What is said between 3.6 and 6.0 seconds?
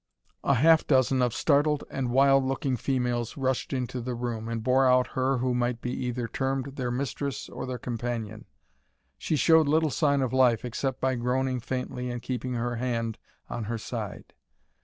into the room, and bore out her who might be